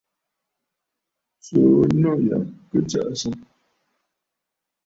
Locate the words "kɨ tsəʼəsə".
2.69-3.29